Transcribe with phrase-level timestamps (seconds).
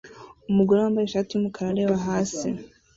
[0.49, 2.47] Umugore wambaye ishati yumukara areba hasi